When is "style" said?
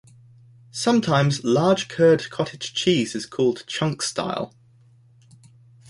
4.01-4.51